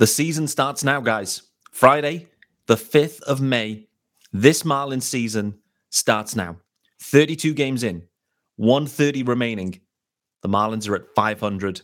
[0.00, 1.42] The season starts now, guys.
[1.72, 2.28] Friday,
[2.64, 3.86] the 5th of May.
[4.32, 5.58] This Marlins season
[5.90, 6.56] starts now.
[7.02, 8.04] 32 games in,
[8.56, 9.78] 130 remaining.
[10.40, 11.82] The Marlins are at 500,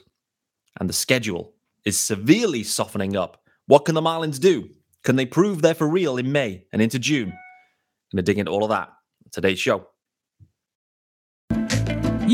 [0.80, 1.52] and the schedule
[1.84, 3.42] is severely softening up.
[3.66, 4.70] What can the Marlins do?
[5.04, 7.28] Can they prove they're for real in May and into June?
[7.28, 8.94] I'm Going to dig into all of that
[9.30, 9.88] today's show.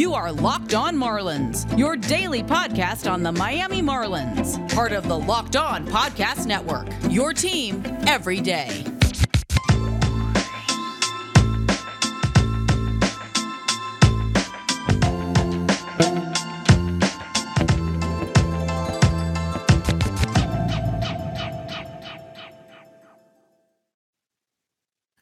[0.02, 5.16] You are Locked On Marlins, your daily podcast on the Miami Marlins, part of the
[5.16, 6.88] Locked On Podcast Network.
[7.08, 8.84] Your team every day.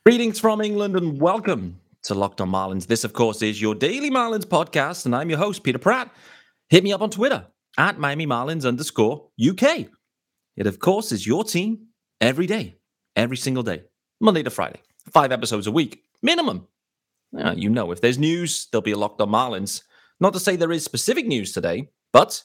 [0.06, 2.86] Greetings from England and welcome to Locked On Marlins.
[2.86, 6.12] This, of course, is your daily Marlins podcast, and I'm your host, Peter Pratt.
[6.68, 7.46] Hit me up on Twitter
[7.78, 9.86] at Miami Marlins underscore UK.
[10.56, 11.88] It, of course, is your team
[12.20, 12.78] every day,
[13.16, 13.84] every single day,
[14.20, 14.80] Monday to Friday,
[15.12, 16.66] five episodes a week, minimum.
[17.54, 19.82] You know, if there's news, there'll be a Locked On Marlins.
[20.18, 22.42] Not to say there is specific news today, but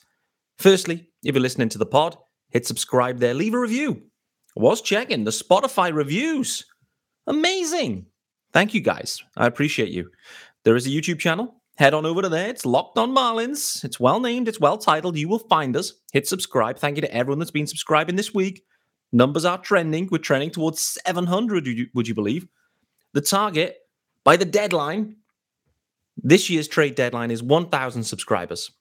[0.60, 2.18] firstly, if you're listening to the pod,
[2.50, 4.04] hit subscribe there, leave a review.
[4.58, 6.66] I was checking the Spotify reviews.
[7.28, 8.06] Amazing.
[8.56, 9.22] Thank you guys.
[9.36, 10.10] I appreciate you.
[10.64, 11.56] There is a YouTube channel.
[11.76, 12.48] Head on over to there.
[12.48, 13.84] It's Locked On Marlins.
[13.84, 15.18] It's well named, it's well titled.
[15.18, 15.92] You will find us.
[16.14, 16.80] Hit subscribe.
[16.80, 18.64] Thank you to everyone that's been subscribing this week.
[19.12, 20.08] Numbers are trending.
[20.10, 22.48] We're trending towards 700, would you, would you believe?
[23.12, 23.76] The target
[24.24, 25.18] by the deadline,
[26.16, 28.72] this year's trade deadline, is 1,000 subscribers.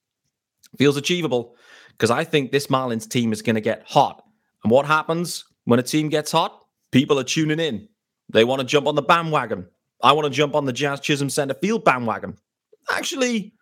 [0.79, 1.57] Feels achievable
[1.89, 4.23] because I think this Marlins team is going to get hot.
[4.63, 6.65] And what happens when a team gets hot?
[6.93, 7.89] People are tuning in.
[8.35, 9.67] They want to jump on the bandwagon.
[10.03, 12.37] I want to jump on the Jazz Chisholm Center Field bandwagon.
[12.91, 13.55] Actually,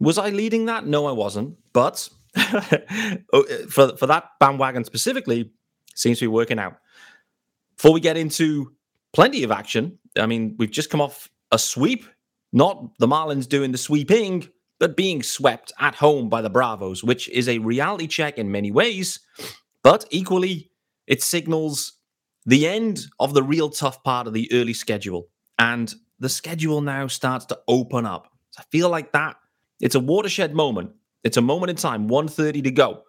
[0.00, 0.84] was I leading that?
[0.84, 1.56] No, I wasn't.
[1.72, 5.52] But oh, eh, for, for that bandwagon specifically,
[5.94, 6.76] seems to be working out.
[7.76, 8.72] Before we get into
[9.12, 12.04] plenty of action, I mean, we've just come off a sweep,
[12.52, 14.48] not the Marlins doing the sweeping,
[14.80, 18.72] but being swept at home by the Bravos, which is a reality check in many
[18.72, 19.20] ways.
[19.84, 20.72] But equally,
[21.06, 21.92] it signals
[22.46, 25.28] the end of the real tough part of the early schedule.
[25.58, 28.28] And the schedule now starts to open up.
[28.58, 29.36] I feel like that.
[29.80, 30.92] It's a watershed moment.
[31.22, 33.02] It's a moment in time, 130 to go.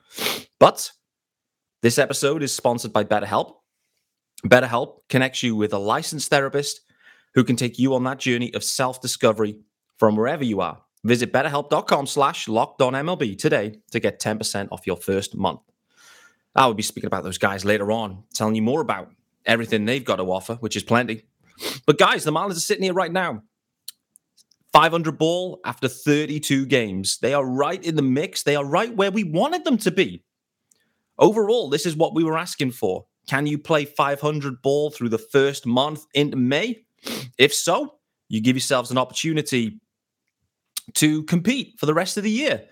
[0.60, 0.92] But
[1.82, 3.56] this episode is sponsored by BetterHelp.
[4.46, 6.82] BetterHelp connects you with a licensed therapist
[7.34, 9.60] who can take you on that journey of self-discovery
[9.98, 10.82] from wherever you are.
[11.04, 15.60] Visit betterhelp.com slash MLB today to get 10% off your first month.
[16.56, 19.12] I will be speaking about those guys later on, telling you more about
[19.46, 21.24] everything they've got to offer, which is plenty.
[21.86, 23.44] But guys, the Marlins are sitting here right now.
[24.74, 27.18] 500 ball after 32 games.
[27.20, 28.44] They are right in the mix.
[28.44, 30.24] They are right where we wanted them to be.
[31.18, 33.06] Overall, this is what we were asking for.
[33.28, 36.84] Can you play 500 ball through the first month into May?
[37.38, 39.80] If so, you give yourselves an opportunity
[40.96, 42.66] to compete for the rest of the year.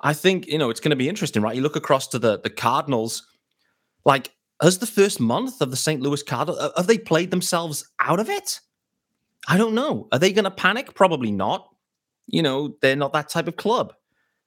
[0.00, 1.56] I think, you know, it's going to be interesting, right?
[1.56, 3.26] You look across to the the Cardinals,
[4.04, 4.30] like
[4.60, 6.00] has the first month of the St.
[6.00, 8.60] Louis Cardinals uh, have they played themselves out of it?
[9.48, 10.08] I don't know.
[10.12, 10.94] Are they going to panic?
[10.94, 11.68] Probably not.
[12.26, 13.92] You know, they're not that type of club.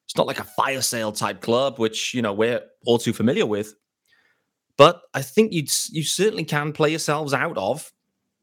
[0.06, 3.46] It's not like a fire sale type club, which you know we're all too familiar
[3.46, 3.76] with.
[4.76, 7.92] But I think you you certainly can play yourselves out of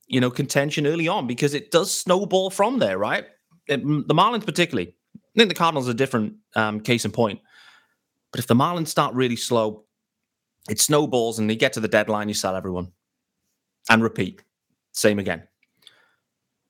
[0.07, 3.27] you know contention early on because it does snowball from there, right?
[3.67, 4.95] It, the Marlins particularly.
[5.17, 7.41] I think the Cardinals are a different um, case in point.
[8.31, 9.86] But if the Marlins start really slow,
[10.69, 12.93] it snowballs and you get to the deadline, you sell everyone
[13.89, 14.43] and repeat.
[14.93, 15.47] Same again.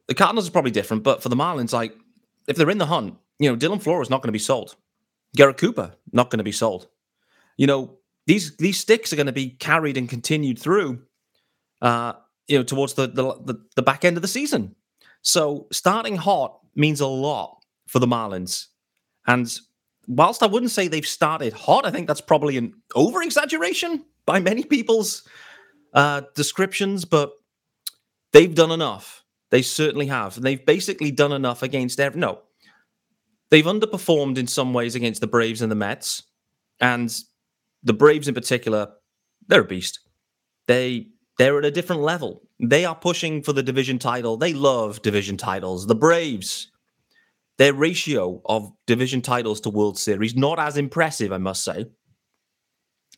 [0.08, 1.96] The Cardinals are probably different, but for the Marlins, like
[2.46, 4.76] if they're in the hunt, you know, Dylan Floro is not going to be sold.
[5.34, 6.88] Garrett Cooper, not going to be sold.
[7.56, 11.02] You know, these these sticks are going to be carried and continued through
[11.82, 12.14] uh,
[12.48, 14.74] you know, towards the, the the the back end of the season.
[15.22, 18.66] So starting hot means a lot for the Marlins.
[19.26, 19.52] And
[20.06, 24.40] whilst I wouldn't say they've started hot, I think that's probably an over exaggeration by
[24.40, 25.26] many people's
[25.94, 27.32] uh, descriptions, but
[28.32, 29.24] they've done enough.
[29.50, 30.36] They certainly have.
[30.36, 32.20] And they've basically done enough against every.
[32.20, 32.40] No,
[33.50, 36.22] they've underperformed in some ways against the Braves and the Mets.
[36.80, 37.14] And
[37.82, 38.88] the Braves in particular,
[39.46, 40.00] they're a beast.
[40.66, 42.42] They they're at a different level.
[42.60, 44.36] They are pushing for the division title.
[44.36, 45.86] They love division titles.
[45.86, 46.70] The Braves,
[47.58, 51.86] their ratio of division titles to World Series, not as impressive, I must say.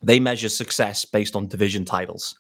[0.03, 2.39] They measure success based on division titles.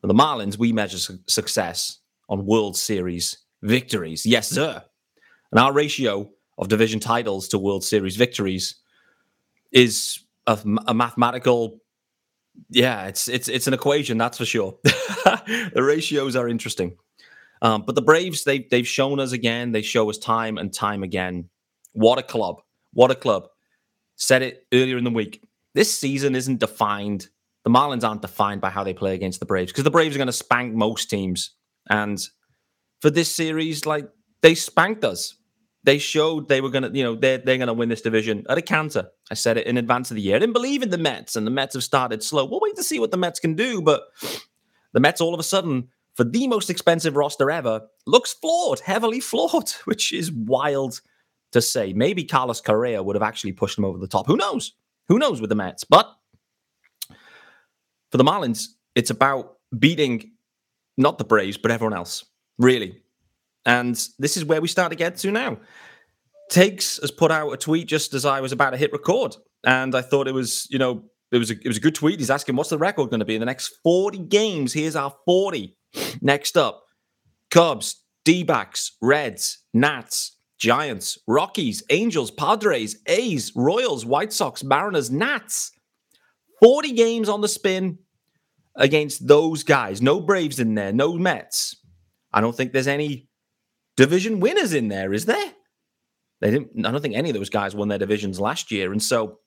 [0.00, 1.98] For the Marlins, we measure su- success
[2.28, 4.26] on World Series victories.
[4.26, 4.82] Yes, sir.
[5.52, 8.76] And our ratio of division titles to World Series victories
[9.72, 11.78] is a, a mathematical
[12.70, 14.78] Yeah, it's it's it's an equation, that's for sure.
[14.84, 16.96] the ratios are interesting.
[17.62, 21.02] Um, but the Braves, they they've shown us again, they show us time and time
[21.02, 21.48] again.
[21.92, 22.60] What a club.
[22.92, 23.48] What a club.
[24.16, 25.42] Said it earlier in the week.
[25.74, 27.28] This season isn't defined.
[27.64, 30.18] The Marlins aren't defined by how they play against the Braves because the Braves are
[30.18, 31.54] going to spank most teams.
[31.88, 32.20] And
[33.00, 34.08] for this series, like
[34.42, 35.36] they spanked us.
[35.84, 38.44] They showed they were going to, you know, they're, they're going to win this division
[38.48, 39.08] at a canter.
[39.32, 40.36] I said it in advance of the year.
[40.36, 42.44] I didn't believe in the Mets, and the Mets have started slow.
[42.44, 43.82] We'll wait to see what the Mets can do.
[43.82, 44.02] But
[44.92, 49.20] the Mets, all of a sudden, for the most expensive roster ever, looks flawed, heavily
[49.20, 51.00] flawed, which is wild
[51.52, 51.92] to say.
[51.92, 54.26] Maybe Carlos Correa would have actually pushed them over the top.
[54.26, 54.72] Who knows?
[55.08, 55.84] Who knows with the Mets?
[55.84, 56.10] But
[58.10, 60.32] for the Marlins, it's about beating
[60.96, 62.24] not the Braves, but everyone else,
[62.58, 63.02] really.
[63.64, 65.58] And this is where we start to get to now.
[66.50, 69.36] Takes has put out a tweet just as I was about to hit record.
[69.64, 72.18] And I thought it was, you know, it was a, it was a good tweet.
[72.18, 74.72] He's asking, what's the record going to be in the next 40 games?
[74.72, 75.76] Here's our 40.
[76.20, 76.84] Next up,
[77.50, 85.72] Cubs, D backs, Reds, Nats, Giants, Rockies, Angels, Padres, A's, Royals, White Sox, Mariners, Nats.
[86.62, 87.98] 40 games on the spin
[88.76, 90.00] against those guys.
[90.00, 91.76] No Braves in there, no Mets.
[92.32, 93.28] I don't think there's any
[93.96, 95.52] division winners in there, is there?
[96.40, 98.92] They didn't I don't think any of those guys won their divisions last year.
[98.92, 99.40] And so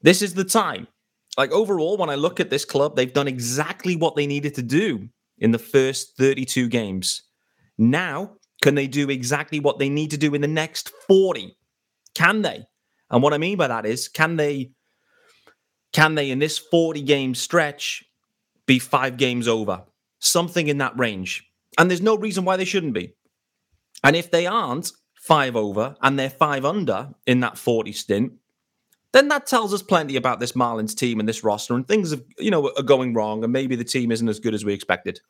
[0.00, 0.88] this is the time.
[1.36, 4.62] Like overall, when I look at this club, they've done exactly what they needed to
[4.62, 5.08] do
[5.42, 7.24] in the first 32 games.
[7.76, 11.56] Now, can they do exactly what they need to do in the next 40?
[12.14, 12.64] Can they?
[13.10, 14.70] And what I mean by that is, can they
[15.92, 18.02] can they in this 40 game stretch
[18.66, 19.82] be 5 games over?
[20.20, 21.44] Something in that range.
[21.76, 23.14] And there's no reason why they shouldn't be.
[24.02, 28.32] And if they aren't 5 over and they're 5 under in that 40 stint,
[29.12, 32.22] then that tells us plenty about this Marlins team and this roster, and things have,
[32.38, 35.20] you know are going wrong, and maybe the team isn't as good as we expected.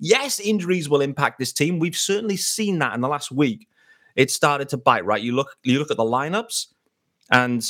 [0.00, 1.78] Yes, injuries will impact this team.
[1.78, 3.68] We've certainly seen that in the last week.
[4.16, 5.22] It started to bite, right?
[5.22, 6.66] You look, you look at the lineups,
[7.30, 7.64] and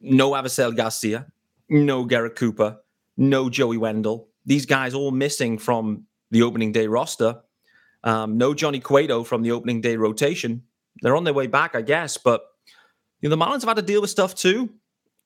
[0.00, 1.26] no Avisail Garcia,
[1.68, 2.78] no Garrett Cooper,
[3.16, 4.28] no Joey Wendle.
[4.46, 7.40] These guys all missing from the opening day roster.
[8.02, 10.62] Um, no Johnny Cueto from the opening day rotation.
[11.00, 12.42] They're on their way back, I guess, but
[13.28, 14.70] know, the Marlins have had to deal with stuff too.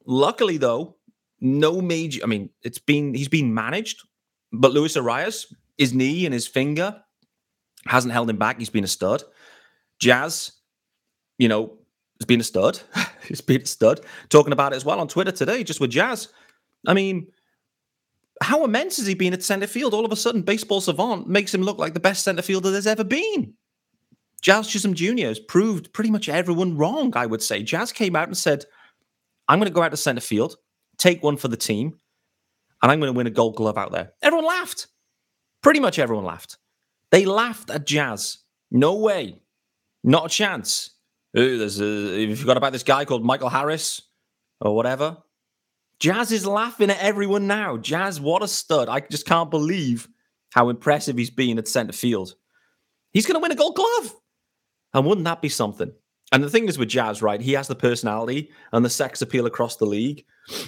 [0.06, 0.96] Luckily, though,
[1.40, 2.20] no major.
[2.22, 4.02] I mean, it's been he's been managed,
[4.52, 7.02] but Luis Arraez, his knee and his finger
[7.86, 8.58] hasn't held him back.
[8.58, 9.22] He's been a stud.
[9.98, 10.52] Jazz,
[11.38, 11.78] you know,
[12.18, 12.80] has been a stud.
[13.26, 14.00] he's been a stud.
[14.28, 16.28] Talking about it as well on Twitter today, just with Jazz.
[16.86, 17.28] I mean,
[18.42, 19.94] how immense has he been at center field?
[19.94, 22.86] All of a sudden, baseball savant makes him look like the best center fielder there's
[22.86, 23.54] ever been.
[24.42, 25.26] Jazz Chisholm Jr.
[25.26, 27.62] has proved pretty much everyone wrong, I would say.
[27.62, 28.64] Jazz came out and said,
[29.48, 30.56] I'm going to go out to center field,
[30.96, 31.98] take one for the team,
[32.82, 34.12] and I'm going to win a gold glove out there.
[34.22, 34.86] Everyone laughed.
[35.62, 36.58] Pretty much everyone laughed.
[37.10, 38.38] They laughed at Jazz.
[38.70, 39.40] No way.
[40.04, 40.90] Not a chance.
[41.36, 44.02] Ooh, there's a, you forgot about this guy called Michael Harris
[44.60, 45.16] or whatever.
[46.00, 47.76] Jazz is laughing at everyone now.
[47.76, 48.88] Jazz, what a stud.
[48.88, 50.08] I just can't believe
[50.52, 52.34] how impressive he's been at center field.
[53.12, 54.14] He's going to win a gold glove.
[54.94, 55.92] And wouldn't that be something?
[56.32, 57.40] And the thing is with Jazz, right?
[57.40, 60.24] He has the personality and the sex appeal across the league,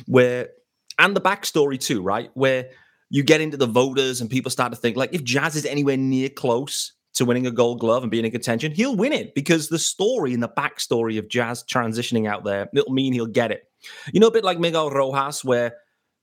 [0.06, 0.50] where
[0.98, 2.30] and the backstory too, right?
[2.34, 2.70] Where
[3.10, 5.96] you get into the voters and people start to think like if Jazz is anywhere
[5.96, 9.68] near close to winning a gold glove and being in contention, he'll win it because
[9.68, 13.64] the story and the backstory of Jazz transitioning out there, it'll mean he'll get it.
[14.12, 15.74] You know, a bit like Miguel Rojas, where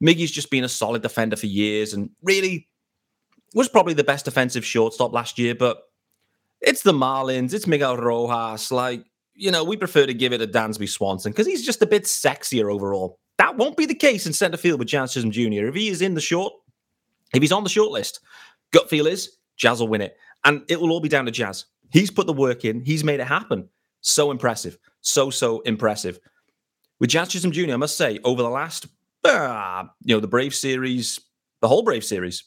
[0.04, 2.68] Miggy's just been a solid defender for years and really
[3.54, 5.84] was probably the best defensive shortstop last year, but
[6.62, 8.72] it's the Marlins, it's Miguel Rojas.
[8.72, 11.88] Like, you know, we prefer to give it to Dansby Swanson because he's just a
[11.88, 13.20] bit sexier overall.
[13.38, 15.68] That won't be the case in centre field with Jazz Chisholm Jr.
[15.68, 16.54] If he is in the short,
[17.34, 18.20] if he's on the short list,
[18.72, 20.18] gut feel is Jazz will win it.
[20.46, 21.66] And it will all be down to Jazz.
[21.92, 23.70] He's put the work in, he's made it happen.
[24.02, 24.78] So impressive.
[25.02, 26.20] So, so impressive.
[27.00, 28.88] With Jazz Chisholm Jr., I must say, over the last,
[29.24, 31.20] uh, you know, the Brave series,
[31.62, 32.44] the whole Brave series,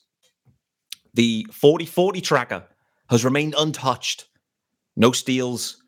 [1.14, 2.64] the 40 40 tracker
[3.11, 4.29] has remained untouched.
[4.97, 5.83] No steals,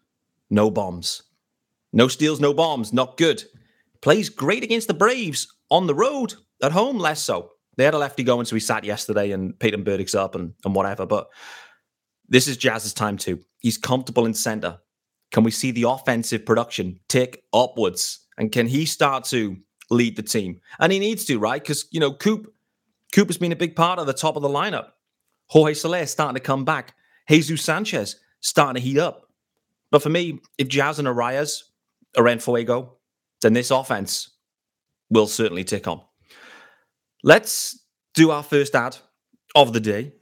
[0.50, 1.22] no bombs.
[1.92, 2.92] No steals, no bombs.
[2.92, 3.44] Not good.
[4.00, 6.34] Plays great against the Braves on the road.
[6.62, 7.52] At home, less so.
[7.76, 10.74] They had a lefty going, so he sat yesterday and Peyton Burdicks up and, and
[10.74, 11.06] whatever.
[11.06, 11.28] But
[12.28, 13.40] this is Jazz's time too.
[13.60, 14.78] He's comfortable in center.
[15.30, 18.26] Can we see the offensive production tick upwards?
[18.36, 19.56] And can he start to
[19.90, 20.60] lead the team?
[20.78, 21.62] And he needs to, right?
[21.62, 22.52] Because, you know, Coop,
[23.12, 24.88] Coop has been a big part of the top of the lineup.
[25.46, 26.94] Jorge Soler starting to come back.
[27.28, 29.28] Jesus Sanchez starting to heat up.
[29.90, 31.64] But for me, if Jazz and Arraez
[32.16, 32.96] are en fuego,
[33.42, 34.30] then this offense
[35.10, 36.00] will certainly tick on.
[37.22, 37.78] let's
[38.14, 38.96] do our first ad
[39.54, 40.12] of the day.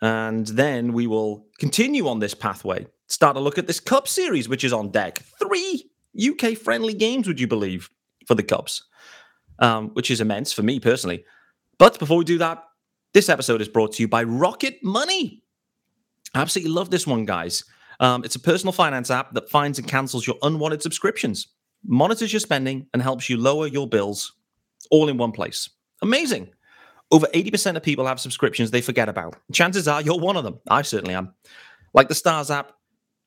[0.00, 2.86] And then we will continue on this pathway.
[3.08, 5.18] Start to look at this Cup series, which is on deck.
[5.40, 7.90] Three UK friendly games, would you believe,
[8.26, 8.84] for the Cubs,
[9.58, 11.24] um, which is immense for me personally.
[11.78, 12.62] But before we do that,
[13.14, 15.42] this episode is brought to you by Rocket Money.
[16.34, 17.64] I absolutely love this one, guys.
[18.00, 21.48] Um, it's a personal finance app that finds and cancels your unwanted subscriptions,
[21.84, 24.34] monitors your spending, and helps you lower your bills
[24.90, 25.68] all in one place.
[26.02, 26.50] Amazing.
[27.10, 29.36] Over 80% of people have subscriptions they forget about.
[29.52, 30.60] Chances are you're one of them.
[30.68, 31.34] I certainly am.
[31.94, 32.72] Like the Starz app,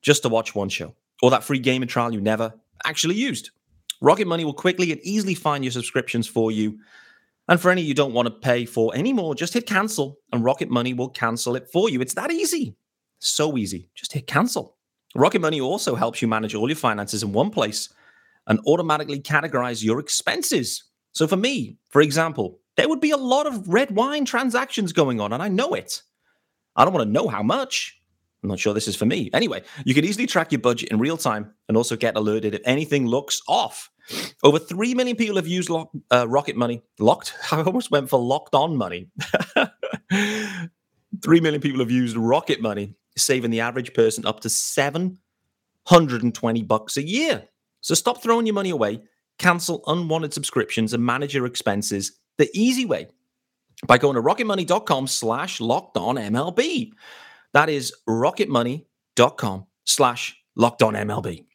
[0.01, 2.53] just to watch one show, or that free gaming trial you never
[2.85, 3.51] actually used.
[4.01, 6.79] Rocket Money will quickly and easily find your subscriptions for you.
[7.47, 10.69] And for any you don't want to pay for anymore, just hit cancel and Rocket
[10.69, 12.01] Money will cancel it for you.
[12.01, 12.75] It's that easy.
[13.21, 13.89] So easy.
[13.95, 14.77] Just hit cancel.
[15.15, 17.89] Rocket Money also helps you manage all your finances in one place
[18.47, 20.83] and automatically categorize your expenses.
[21.13, 25.19] So for me, for example, there would be a lot of red wine transactions going
[25.19, 26.01] on, and I know it.
[26.75, 27.97] I don't want to know how much.
[28.41, 29.29] I'm not sure this is for me.
[29.33, 32.61] Anyway, you can easily track your budget in real time and also get alerted if
[32.65, 33.91] anything looks off.
[34.41, 36.81] Over 3 million people have used lock, uh, Rocket Money.
[36.97, 37.35] Locked?
[37.51, 39.11] I almost went for locked on money.
[40.11, 46.97] 3 million people have used Rocket Money, saving the average person up to 720 bucks
[46.97, 47.47] a year.
[47.81, 49.01] So stop throwing your money away,
[49.39, 53.07] cancel unwanted subscriptions, and manage your expenses the easy way
[53.87, 56.91] by going to rocketmoney.com slash locked on MLB.
[57.53, 61.45] That is rocketmoney.com slash locked on MLB.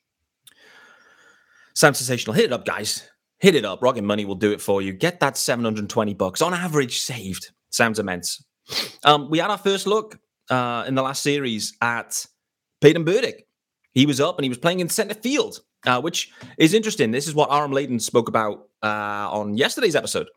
[1.74, 2.34] Sounds sensational.
[2.34, 3.08] Hit it up, guys.
[3.38, 3.82] Hit it up.
[3.82, 4.92] Rocket Money will do it for you.
[4.92, 7.50] Get that 720 bucks on average saved.
[7.70, 8.42] Sounds immense.
[9.04, 10.18] Um, we had our first look
[10.50, 12.26] uh, in the last series at
[12.80, 13.46] Peyton Burdick.
[13.92, 17.10] He was up and he was playing in center field, uh, which is interesting.
[17.10, 20.28] This is what Aram Leighton spoke about uh, on yesterday's episode.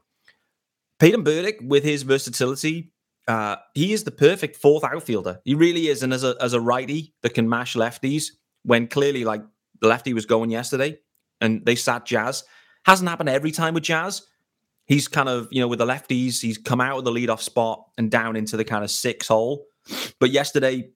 [1.00, 2.92] Peyton Burdick, with his versatility,
[3.28, 5.39] uh, he is the perfect fourth outfielder.
[5.46, 6.04] He really is.
[6.04, 8.32] And as a as a righty that can mash lefties,
[8.63, 9.42] when clearly like
[9.82, 11.00] the lefty was going yesterday,
[11.39, 12.44] and they sat Jazz,
[12.86, 14.24] hasn't happened every time with Jazz.
[14.88, 17.86] He's kind of you know with the lefties, he's come out of the leadoff spot
[17.98, 19.66] and down into the kind of six hole.
[20.19, 20.89] But yesterday,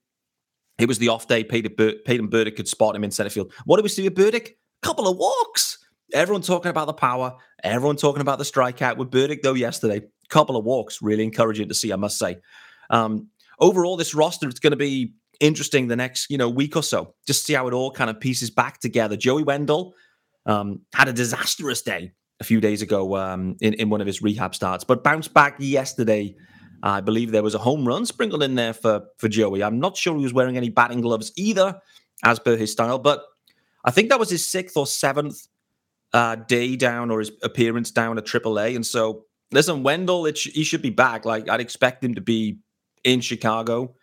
[0.77, 1.43] it was the off day.
[1.43, 3.53] Peter Bur- Peyton Burdick could spot him in center field.
[3.65, 4.57] What did we see with Burdick?
[4.81, 5.77] Couple of walks.
[6.13, 7.35] Everyone talking about the power.
[7.63, 10.01] Everyone talking about the strikeout with Burdick though yesterday
[10.33, 12.37] couple of walks, really encouraging to see, I must say.
[12.89, 16.83] Um, overall, this roster is going to be interesting the next you know week or
[16.83, 17.13] so.
[17.27, 19.15] Just see how it all kind of pieces back together.
[19.15, 19.93] Joey Wendle
[20.45, 24.21] um, had a disastrous day a few days ago um, in in one of his
[24.21, 26.35] rehab starts, but bounced back yesterday.
[26.83, 29.63] I believe there was a home run sprinkled in there for for Joey.
[29.63, 31.79] I'm not sure he was wearing any batting gloves either,
[32.23, 33.23] as per his style, but
[33.85, 35.47] I think that was his sixth or seventh
[36.11, 40.63] uh, day down or his appearance down at AAA, and so listen, Wendle, sh- he
[40.65, 41.23] should be back.
[41.23, 42.59] Like I'd expect him to be
[43.05, 43.95] in Chicago,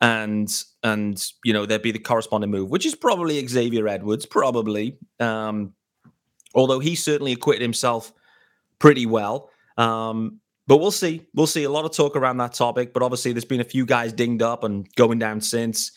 [0.00, 0.50] and
[0.82, 4.98] and you know there'd be the corresponding move, which is probably Xavier Edwards, probably.
[5.20, 5.74] Um,
[6.52, 8.12] although he certainly acquitted himself
[8.80, 9.50] pretty well.
[9.76, 11.26] Um, but we'll see.
[11.34, 11.64] We'll see.
[11.64, 14.42] A lot of talk around that topic, but obviously there's been a few guys dinged
[14.42, 15.92] up and going down since.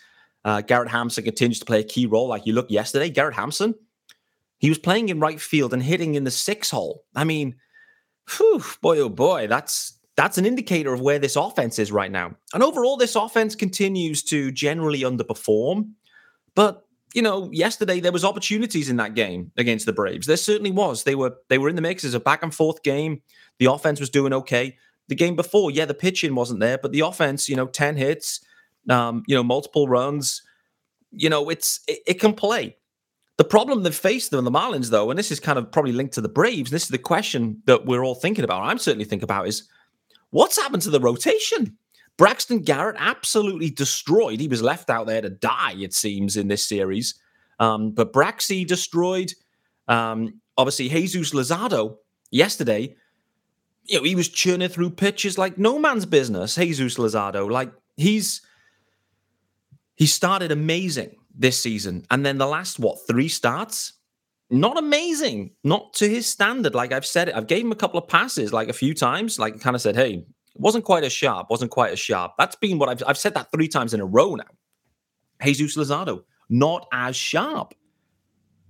[0.46, 2.28] Uh, Garrett Hampson continues to play a key role.
[2.28, 3.76] Like you look yesterday, Garrett Hampson,
[4.60, 7.04] he was playing in right field and hitting in the six hole.
[7.16, 7.56] I mean,
[8.36, 12.36] Whew, boy, oh boy, that's that's an indicator of where this offense is right now.
[12.54, 15.92] And overall, this offense continues to generally underperform.
[16.56, 16.87] But
[17.18, 20.28] you know, yesterday there was opportunities in that game against the Braves.
[20.28, 21.02] There certainly was.
[21.02, 23.24] They were they were in the mix as a back and forth game.
[23.58, 24.78] The offense was doing okay.
[25.08, 28.40] The game before, yeah, the pitching wasn't there, but the offense, you know, ten hits,
[28.88, 30.44] um, you know, multiple runs.
[31.10, 32.78] You know, it's it, it can play.
[33.38, 36.14] The problem they've faced them, the Marlins, though, and this is kind of probably linked
[36.14, 39.24] to the Braves, this is the question that we're all thinking about, I'm certainly thinking
[39.24, 39.68] about, is
[40.30, 41.78] what's happened to the rotation?
[42.18, 44.40] Braxton Garrett absolutely destroyed.
[44.40, 47.16] He was left out there to die, it seems, in this series.
[47.60, 49.34] Um, but Braxy destroyed.
[49.88, 51.98] Um, obviously, Jesus Luzardo
[52.32, 52.96] yesterday,
[53.86, 56.56] you know, he was churning through pitches like no man's business.
[56.56, 58.42] Jesus Luzardo, like he's
[59.96, 62.06] he started amazing this season.
[62.12, 63.94] And then the last, what, three starts?
[64.50, 66.74] Not amazing, not to his standard.
[66.74, 69.40] Like I've said it, I've gave him a couple of passes, like a few times,
[69.40, 70.26] like kind of said, hey,
[70.60, 72.34] wasn't quite as sharp, wasn't quite as sharp.
[72.38, 74.46] That's been what I've, I've said that three times in a row now.
[75.44, 77.74] Jesus Luzardo, not as sharp,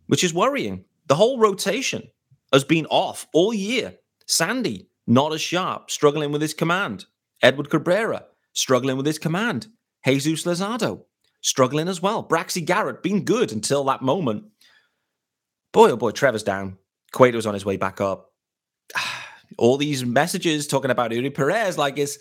[0.08, 0.84] which is worrying.
[1.08, 2.04] The whole rotation
[2.52, 3.96] has been off all year.
[4.26, 7.06] Sandy, not as sharp, struggling with his command.
[7.42, 9.68] Edward Cabrera, struggling with his command.
[10.06, 11.04] Jesus Luzardo,
[11.42, 12.22] struggling as well.
[12.24, 14.46] Braxy Garrett been good until that moment.
[15.72, 16.78] Boy, oh boy, Trevor's down.
[17.14, 18.34] Cueto's on his way back up.
[19.58, 21.78] All these messages talking about Eury Perez.
[21.78, 22.20] Like, is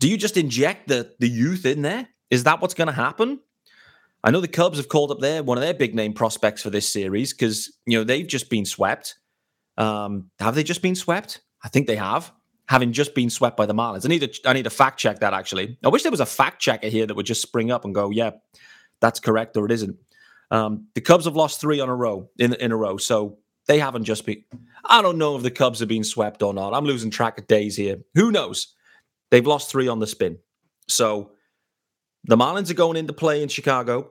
[0.00, 2.08] do you just inject the the youth in there?
[2.30, 3.40] Is that what's going to happen?
[4.24, 6.70] I know the Cubs have called up their one of their big name prospects for
[6.70, 9.16] this series because you know they've just been swept.
[9.76, 11.40] Um, have they just been swept?
[11.62, 12.32] I think they have,
[12.68, 14.04] having just been swept by the Marlins.
[14.04, 15.78] I need to I need to fact check that actually.
[15.84, 18.10] I wish there was a fact checker here that would just spring up and go,
[18.10, 18.32] yeah,
[19.00, 19.96] that's correct or it isn't.
[20.50, 23.78] Um, the Cubs have lost three on a row in in a row, so they
[23.78, 24.42] haven't just been.
[24.84, 26.74] I don't know if the Cubs have been swept or not.
[26.74, 27.98] I'm losing track of days here.
[28.14, 28.74] Who knows?
[29.30, 30.38] They've lost three on the spin,
[30.88, 31.32] so
[32.24, 34.10] the Marlins are going into play in Chicago.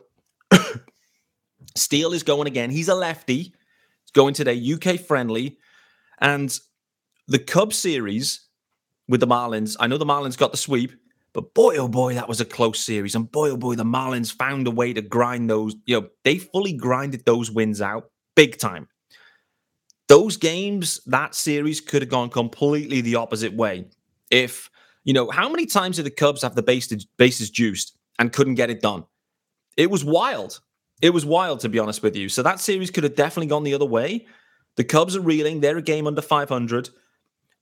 [1.76, 2.70] Steele is going again.
[2.70, 3.36] He's a lefty.
[3.44, 5.58] He's going today, UK friendly,
[6.20, 6.58] and
[7.28, 8.48] the Cubs series
[9.10, 9.76] with the Marlins.
[9.80, 10.94] I know the Marlins got the sweep.
[11.34, 13.14] But boy, oh boy, that was a close series.
[13.14, 15.76] And boy, oh boy, the Marlins found a way to grind those.
[15.86, 18.88] You know, they fully grinded those wins out big time.
[20.08, 23.86] Those games, that series could have gone completely the opposite way.
[24.30, 24.70] If,
[25.04, 28.56] you know, how many times did the Cubs have the bases, bases juiced and couldn't
[28.56, 29.06] get it done?
[29.76, 30.62] It was wild.
[31.02, 32.30] It was wild, to be honest with you.
[32.30, 34.26] So that series could have definitely gone the other way.
[34.76, 35.60] The Cubs are reeling.
[35.60, 36.90] They're a game under 500.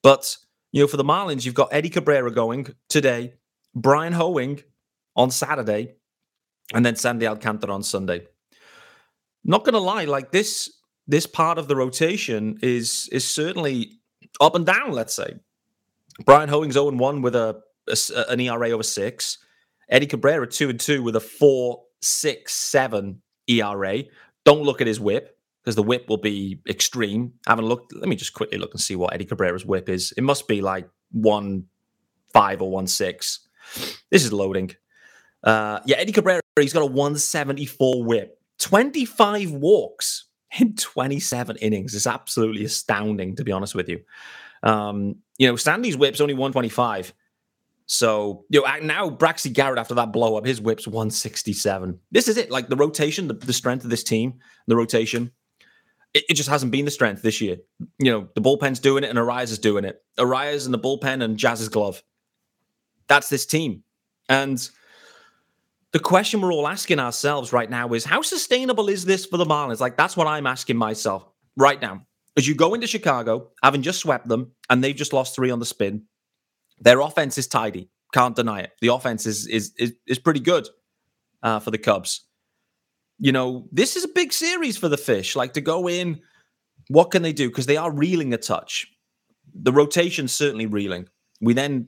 [0.01, 0.37] But,
[0.71, 3.33] you know, for the Marlins, you've got Eddie Cabrera going today.
[3.75, 4.63] Bryan Hoeing
[5.15, 5.95] on Saturday,
[6.73, 8.27] and then Sandy Alcantara on Sunday.
[9.43, 10.71] Not gonna lie, like this
[11.07, 13.99] this part of the rotation is is certainly
[14.41, 14.91] up and down.
[14.91, 15.35] Let's say
[16.25, 19.37] Bryan Hoeing's 0 1 with a, a, an ERA over six.
[19.89, 24.03] Eddie Cabrera two and two with a four six seven ERA.
[24.43, 27.33] Don't look at his whip because the whip will be extreme.
[27.47, 27.93] I haven't looked.
[27.95, 30.13] Let me just quickly look and see what Eddie Cabrera's whip is.
[30.17, 31.65] It must be like one
[32.33, 33.47] five or one six.
[34.11, 34.71] This is loading.
[35.43, 40.25] Uh, yeah, Eddie Cabrera, he's got a 174 whip, 25 walks
[40.59, 41.95] in 27 innings.
[41.95, 44.01] It's absolutely astounding, to be honest with you.
[44.63, 47.13] Um, you know, Sandy's whip's only 125.
[47.87, 51.99] So, you know, now Braxy Garrett, after that blow up, his whip's 167.
[52.11, 52.49] This is it.
[52.49, 55.31] Like the rotation, the, the strength of this team, the rotation,
[56.15, 57.57] it, it, just hasn't been the strength this year.
[57.99, 60.01] You know, the bullpen's doing it and Arraez is doing it.
[60.17, 62.01] Arraez and the bullpen and Jazz's glove
[63.07, 63.83] that's this team.
[64.29, 64.67] And
[65.95, 69.45] the question we're all asking ourselves right now is how sustainable is this for the
[69.45, 69.79] Marlins?
[69.79, 72.05] Like, that's what I'm asking myself right now.
[72.35, 75.59] As you go into Chicago, having just swept them, and they've just lost three on
[75.59, 76.03] the spin,
[76.81, 77.89] their offense is tidy.
[78.13, 78.71] Can't deny it.
[78.81, 80.67] The offense is is is, is pretty good
[81.43, 82.25] uh, for the Cubs.
[83.17, 85.33] You know, this is a big series for the Fish.
[85.33, 86.19] Like to go in,
[86.89, 87.47] what can they do?
[87.47, 88.85] Because they are reeling a touch.
[89.53, 91.07] The rotation's certainly reeling.
[91.39, 91.87] We then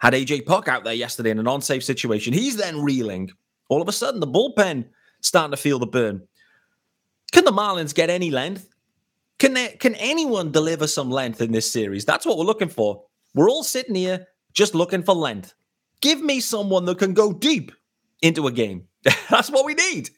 [0.00, 2.32] had AJ Puk out there yesterday in an unsafe situation.
[2.32, 3.30] He's then reeling.
[3.68, 4.86] All of a sudden, the bullpen
[5.20, 6.26] starting to feel the burn.
[7.32, 8.68] Can the Marlins get any length?
[9.38, 12.04] Can they, can anyone deliver some length in this series?
[12.04, 13.04] That's what we're looking for.
[13.34, 15.54] We're all sitting here just looking for length.
[16.00, 17.72] Give me someone that can go deep
[18.22, 18.88] into a game.
[19.30, 20.10] That's what we need.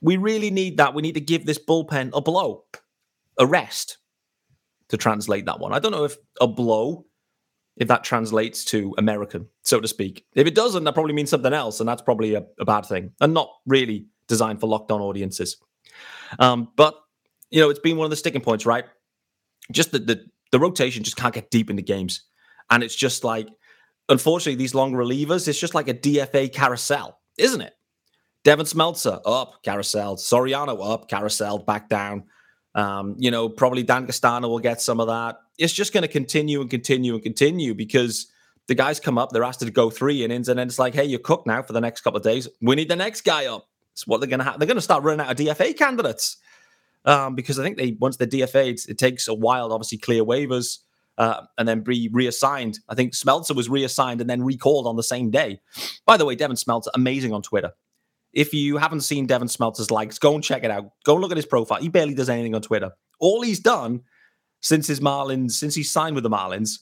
[0.00, 0.94] We really need that.
[0.94, 2.64] We need to give this bullpen a blow,
[3.38, 3.98] a rest
[4.88, 5.72] to translate that one.
[5.72, 7.06] I don't know if a blow
[7.76, 10.26] if that translates to American, so to speak.
[10.34, 13.12] If it doesn't, that probably means something else, and that's probably a, a bad thing
[13.20, 15.56] and not really designed for locked on audiences.
[16.38, 16.94] Um, but
[17.50, 18.84] you know, it's been one of the sticking points, right?
[19.70, 22.22] Just the, the the rotation just can't get deep into games,
[22.70, 23.48] and it's just like,
[24.08, 27.74] unfortunately, these long relievers, it's just like a DFA carousel, isn't it?
[28.44, 30.16] Devin Smeltzer up, carousel.
[30.16, 32.24] Soriano up, carousel, back down.
[32.74, 35.36] Um, you know, probably Dan Castano will get some of that.
[35.58, 38.26] It's just going to continue and continue and continue because
[38.68, 41.04] the guys come up, they're asked to go three innings, and then it's like, hey,
[41.04, 42.48] you're cooked now for the next couple of days.
[42.60, 43.68] We need the next guy up.
[43.92, 44.58] It's what they're going to have.
[44.58, 46.38] They're going to start running out of DFA candidates
[47.04, 50.24] um, because I think they once they're DFA'd, it takes a while to obviously clear
[50.24, 50.78] waivers
[51.18, 52.78] uh, and then be reassigned.
[52.88, 55.60] I think Smeltzer was reassigned and then recalled on the same day.
[56.06, 57.72] By the way, Devin Smeltzer, amazing on Twitter.
[58.32, 60.86] If you haven't seen Devin Smeltzer's likes, go and check it out.
[61.04, 61.80] Go look at his profile.
[61.80, 62.92] He barely does anything on Twitter.
[63.20, 64.02] All he's done
[64.62, 66.78] since his Marlins, since he signed with the Marlins,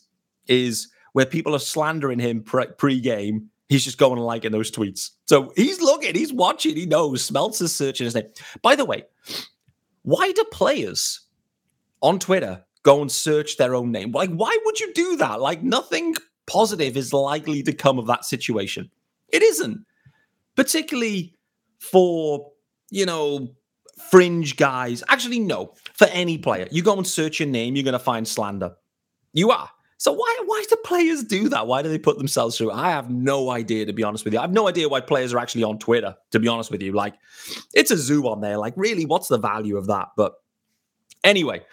[0.46, 3.50] is where people are slandering him pre game.
[3.68, 5.10] He's just going and liking those tweets.
[5.26, 7.24] So he's looking, he's watching, he knows.
[7.24, 8.28] Smelts is searching his name.
[8.62, 9.04] By the way,
[10.02, 11.20] why do players
[12.02, 14.10] on Twitter go and search their own name?
[14.10, 15.40] Like, why would you do that?
[15.40, 16.16] Like, nothing
[16.46, 18.90] positive is likely to come of that situation.
[19.28, 19.84] It isn't.
[20.56, 21.36] Particularly
[21.78, 22.50] for,
[22.90, 23.54] you know,
[24.10, 25.04] fringe guys.
[25.08, 26.66] Actually, no, for any player.
[26.70, 28.74] You go and search your name, you're going to find slander.
[29.34, 29.68] You are.
[29.98, 31.66] So why why do players do that?
[31.66, 32.70] Why do they put themselves through?
[32.70, 34.38] I have no idea, to be honest with you.
[34.38, 36.92] I have no idea why players are actually on Twitter, to be honest with you.
[36.92, 37.16] Like,
[37.74, 38.56] it's a zoo on there.
[38.56, 40.08] Like, really, what's the value of that?
[40.16, 40.36] But
[41.22, 41.66] anyway,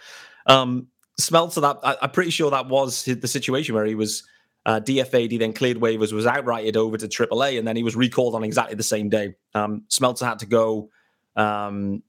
[0.44, 0.88] um,
[1.18, 4.24] Smeltzer, that I, am pretty sure that was the situation where he was
[4.66, 7.96] uh, DFA'd, he then cleared waivers, was outrighted over to AAA, and then he was
[7.96, 9.36] recalled on exactly the same day.
[9.54, 10.90] Um, Smeltzer had to go
[11.34, 12.02] um,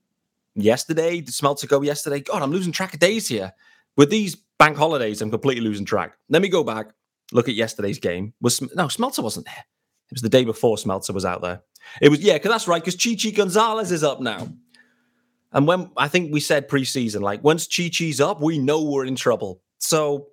[0.54, 1.20] yesterday.
[1.20, 2.20] Did Smeltzer go yesterday?
[2.20, 3.52] God, I'm losing track of days here.
[3.96, 6.16] With these bank holidays, I'm completely losing track.
[6.28, 6.90] Let me go back,
[7.32, 8.34] look at yesterday's game.
[8.40, 9.64] Was No, Smeltzer wasn't there.
[10.10, 11.62] It was the day before Smeltzer was out there.
[12.00, 14.48] It was, yeah, because that's right, because Chichi Gonzalez is up now.
[15.52, 19.16] And when I think we said preseason, like once Chichi's up, we know we're in
[19.16, 19.62] trouble.
[19.78, 20.28] So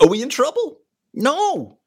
[0.00, 0.78] are we in trouble?
[1.14, 1.78] No.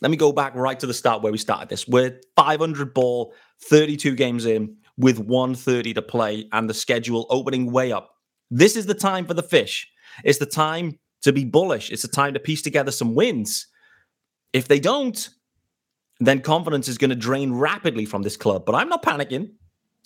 [0.00, 1.86] Let me go back right to the start where we started this.
[1.86, 7.92] We're 500 ball, 32 games in with 130 to play and the schedule opening way
[7.92, 8.10] up.
[8.50, 9.88] This is the time for the fish.
[10.24, 11.90] It's the time to be bullish.
[11.90, 13.66] It's the time to piece together some wins.
[14.52, 15.28] If they don't,
[16.20, 18.64] then confidence is going to drain rapidly from this club.
[18.66, 19.52] But I'm not panicking.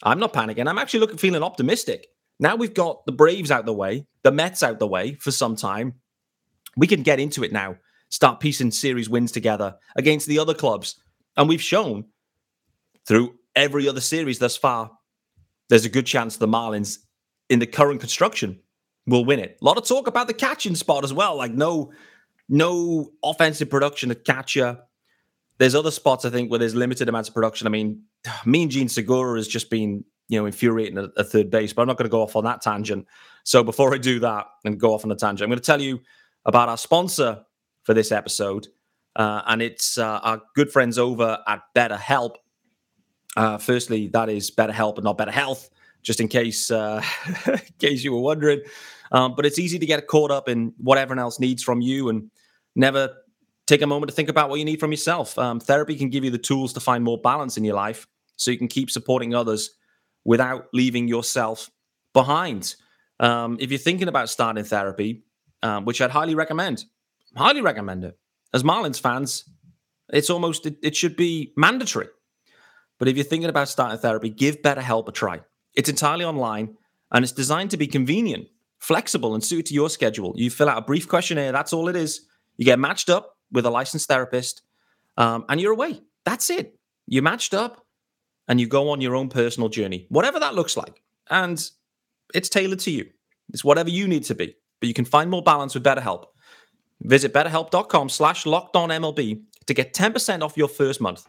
[0.03, 0.69] I'm not panicking.
[0.69, 2.07] I'm actually looking feeling optimistic.
[2.39, 5.57] Now we've got the Braves out the way, the Mets out the way for some
[5.57, 5.95] time.
[6.77, 7.77] We can get into it now.
[8.11, 11.01] Start piecing series wins together against the other clubs.
[11.37, 12.05] And we've shown
[13.07, 14.91] through every other series thus far,
[15.69, 16.99] there's a good chance the Marlins
[17.49, 18.61] in the current construction
[19.07, 19.59] will win it.
[19.61, 21.37] A lot of talk about the catching spot as well.
[21.37, 21.93] Like no,
[22.49, 24.79] no offensive production at catcher.
[25.59, 27.67] There's other spots I think where there's limited amounts of production.
[27.67, 28.03] I mean,
[28.47, 31.83] me and Jean Segura has just been, you know, infuriating at, at third base, but
[31.83, 33.07] I'm not going to go off on that tangent.
[33.45, 35.81] So before I do that and go off on a tangent, I'm going to tell
[35.81, 36.01] you
[36.45, 37.45] about our sponsor
[37.85, 38.69] for this episode.
[39.15, 42.35] Uh, and it's uh, our good friends over at BetterHelp.
[43.37, 45.69] Uh, firstly, that is better help and not Better Health,
[46.03, 47.03] just in case, uh,
[47.47, 48.63] in case you were wondering.
[49.13, 52.09] Um, but it's easy to get caught up in what everyone else needs from you
[52.09, 52.31] and
[52.75, 53.11] never
[53.67, 55.39] take a moment to think about what you need from yourself.
[55.39, 58.51] Um, therapy can give you the tools to find more balance in your life so
[58.51, 59.71] you can keep supporting others
[60.25, 61.71] without leaving yourself
[62.13, 62.75] behind.
[63.21, 65.25] Um, if you're thinking about starting therapy,
[65.63, 66.85] um, which I'd highly recommend,
[67.37, 68.19] highly recommend it.
[68.53, 69.45] As Marlins fans,
[70.13, 72.09] it's almost, it, it should be mandatory.
[72.99, 75.41] But if you're thinking about starting therapy, give BetterHelp a try.
[75.75, 76.77] It's entirely online
[77.13, 80.33] and it's designed to be convenient, flexible, and suited to your schedule.
[80.37, 82.27] You fill out a brief questionnaire, that's all it is.
[82.57, 84.63] You get matched up with a licensed therapist,
[85.17, 86.01] um, and you're away.
[86.25, 86.79] That's it.
[87.07, 87.87] You're matched up,
[88.49, 91.03] and you go on your own personal journey, whatever that looks like.
[91.31, 91.63] And
[92.35, 93.07] it's tailored to you.
[93.53, 94.57] It's whatever you need to be.
[94.81, 96.25] But you can find more balance with BetterHelp.
[97.03, 101.29] Visit betterhelp.com slash lockedonmlb to get 10% off your first month.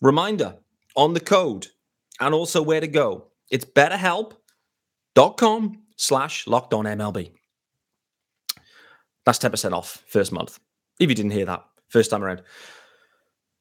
[0.00, 0.56] Reminder
[0.98, 1.68] on the code
[2.20, 3.28] and also where to go.
[3.50, 7.30] It's betterhelp.com slash lockedonmlb.
[9.24, 10.58] That's 10% off first month.
[10.98, 12.42] If you didn't hear that first time around.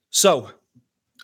[0.10, 0.50] So,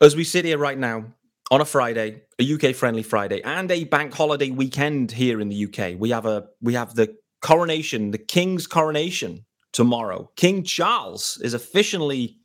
[0.02, 1.06] as we sit here right now
[1.50, 5.66] on a Friday, a UK friendly Friday, and a bank holiday weekend here in the
[5.66, 10.30] UK, we have a we have the coronation, the King's coronation tomorrow.
[10.36, 12.38] King Charles is officially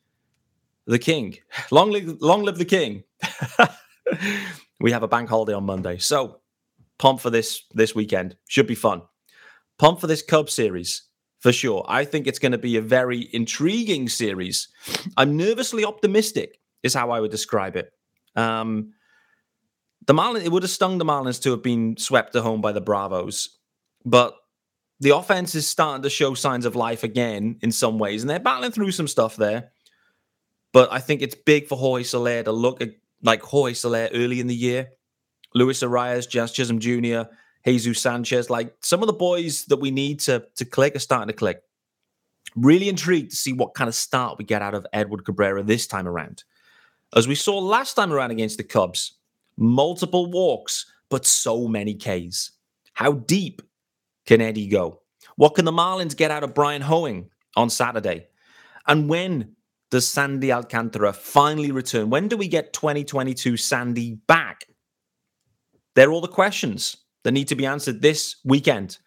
[0.86, 1.36] the king.
[1.70, 3.04] Long live, long live the king.
[4.80, 5.98] we have a bank holiday on Monday.
[5.98, 6.40] So,
[6.98, 8.36] pump for this this weekend.
[8.48, 9.02] Should be fun.
[9.78, 11.08] Pump for this Cub series
[11.40, 11.84] for sure.
[11.88, 14.68] I think it's going to be a very intriguing series.
[15.16, 17.92] I'm nervously optimistic, is how I would describe it.
[18.36, 18.92] Um,
[20.06, 22.72] the Marlins, it would have stung the Marlins to have been swept at home by
[22.72, 23.58] the Bravos,
[24.04, 24.34] but
[25.00, 28.40] the offense is starting to show signs of life again in some ways, and they're
[28.40, 29.70] battling through some stuff there.
[30.72, 32.90] But I think it's big for Jorge Soler to look at
[33.22, 34.88] like Jorge Soler early in the year,
[35.54, 37.22] Luis Arraez, Jazz Chisholm Jr.,
[37.64, 41.28] Jesus Sanchez, like some of the boys that we need to to click are starting
[41.28, 41.60] to click.
[42.56, 45.86] Really intrigued to see what kind of start we get out of Edward Cabrera this
[45.86, 46.44] time around.
[47.14, 49.18] As we saw last time around against the Cubs,
[49.56, 52.52] multiple walks, but so many Ks.
[52.94, 53.60] How deep
[54.26, 55.02] can Eddie go?
[55.36, 58.28] What can the Marlins get out of Bryan Hoeing on Saturday?
[58.86, 59.56] And when
[59.90, 62.10] does Sandy Alcantara finally return?
[62.10, 64.64] When do we get 2022 Sandy back?
[65.94, 68.98] They're all the questions that need to be answered this weekend.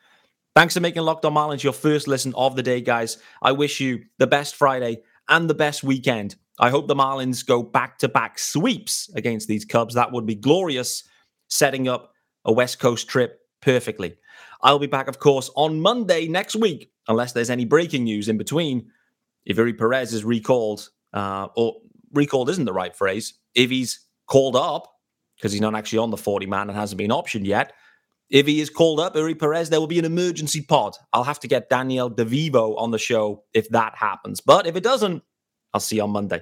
[0.56, 3.17] Thanks for making Locked On Marlins your first listen of the day, guys.
[3.41, 6.36] I wish you the best Friday and the best weekend.
[6.60, 9.96] I hope the Marlins go back to back sweeps against these Cubs.
[9.96, 11.04] That would be glorious,
[11.48, 12.13] setting up
[12.44, 14.17] a West Coast trip perfectly.
[14.62, 18.38] I'll be back, of course, on Monday next week, unless there's any breaking news in
[18.38, 18.91] between.
[19.45, 21.75] If Eury Perez is recalled, uh, or
[22.13, 24.88] recalled isn't the right phrase, if he's called up,
[25.38, 27.73] because he's not actually on the 40 man and hasn't been optioned yet,
[28.30, 30.95] if he is called up, Eury Perez, there will be an emergency pod.
[31.12, 34.39] I'll have to get Daniel DeVivo on the show if that happens.
[34.39, 35.21] But if it doesn't,
[35.73, 36.41] I'll see you on Monday.